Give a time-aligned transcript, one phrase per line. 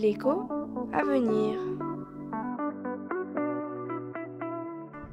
[0.00, 0.48] L'écho
[0.92, 1.60] à venir.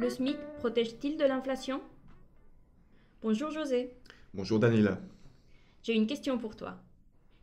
[0.00, 1.80] Le SMIC protège-t-il de l'inflation?
[3.22, 3.94] Bonjour José.
[4.34, 5.00] Bonjour Daniela.
[5.82, 6.78] J'ai une question pour toi.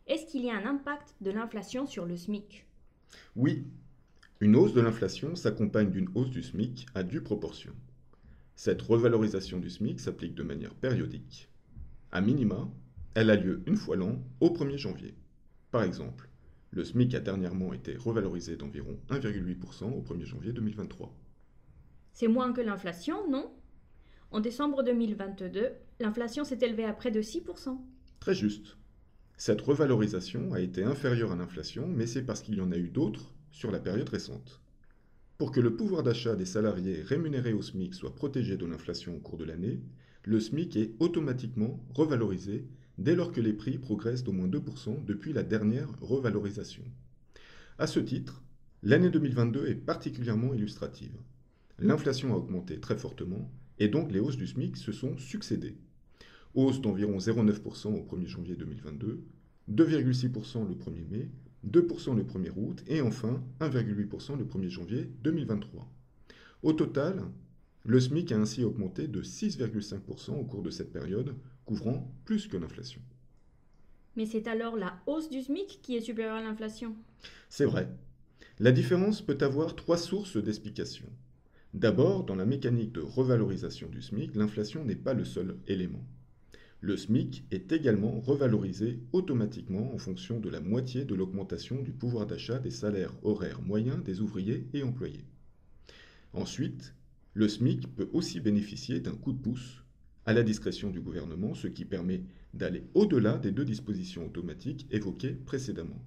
[0.07, 2.66] Est-ce qu'il y a un impact de l'inflation sur le SMIC?
[3.38, 3.66] Oui,
[4.42, 7.74] une hausse de l'inflation s'accompagne d'une hausse du SMIC à due proportion.
[8.56, 11.50] Cette revalorisation du SMIC s'applique de manière périodique.
[12.12, 12.68] À minima,
[13.14, 15.16] elle a lieu une fois l'an, au 1er janvier.
[15.72, 16.30] Par exemple,
[16.72, 21.16] le SMIC a dernièrement été revalorisé d'environ 1,8% au 1er janvier 2023.
[22.14, 23.52] C'est moins que l'inflation, non?
[24.32, 27.78] En décembre 2022, l'inflation s'est élevée à près de 6%.
[28.20, 28.78] Très juste.
[29.38, 32.90] Cette revalorisation a été inférieure à l'inflation, mais c'est parce qu'il y en a eu
[32.90, 34.62] d'autres sur la période récente.
[35.38, 39.20] Pour que le pouvoir d'achat des salariés rémunérés au SMIC soit protégé de l'inflation au
[39.20, 39.80] cours de l'année,
[40.23, 42.67] le SMIC est automatiquement revalorisé
[42.99, 46.84] dès lors que les prix progressent d'au moins 2% depuis la dernière revalorisation.
[47.77, 48.44] À ce titre,
[48.84, 51.16] l'année 2022 est particulièrement illustrative.
[51.80, 55.78] L'inflation a augmenté très fortement et donc les hausses du SMIC se sont succédées.
[56.56, 59.23] Hausse d'environ 0,9% au 1er janvier 2022,
[59.72, 61.30] 2,6% le 1er mai,
[61.69, 65.89] 2% le 1er août et enfin 1,8% le 1er janvier 2023.
[66.63, 67.23] Au total,
[67.90, 71.34] le SMIC a ainsi augmenté de 6,5% au cours de cette période,
[71.66, 73.02] couvrant plus que l'inflation.
[74.16, 76.96] Mais c'est alors la hausse du SMIC qui est supérieure à l'inflation?
[77.50, 77.90] C'est vrai.
[78.59, 81.08] La différence peut avoir trois sources d'explication.
[81.73, 86.06] D'abord, dans la mécanique de revalorisation du SMIC, l'inflation n'est pas le seul élément.
[86.81, 92.28] Le SMIC est également revalorisé automatiquement en fonction de la moitié de l'augmentation du pouvoir
[92.28, 95.26] d'achat des salaires horaires moyens des ouvriers et employés.
[96.34, 96.94] Ensuite,
[97.40, 99.82] le SMIC peut aussi bénéficier d'un coup de pouce
[100.26, 102.22] à la discrétion du gouvernement, ce qui permet
[102.54, 106.04] d'aller au-delà des deux dispositions automatiques évoquées précédemment.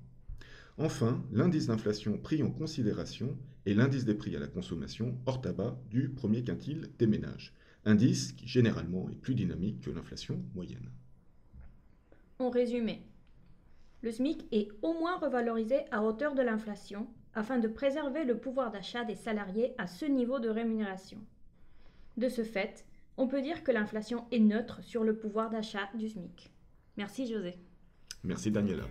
[0.77, 5.79] Enfin, l'indice d'inflation pris en considération est l'indice des prix à la consommation hors tabac
[5.91, 7.55] du premier quintile des ménages,
[7.87, 10.91] indice qui généralement est plus dynamique que l'inflation moyenne.
[12.39, 13.07] En résumé,
[14.03, 18.71] le SMIC est au moins revalorisé à hauteur de l'inflation afin de préserver le pouvoir
[18.71, 21.19] d'achat des salariés à ce niveau de rémunération.
[22.17, 22.85] De ce fait,
[23.17, 26.53] on peut dire que l'inflation est neutre sur le pouvoir d'achat du SMIC.
[26.97, 27.59] Merci José.
[28.25, 28.85] Merci Daniela.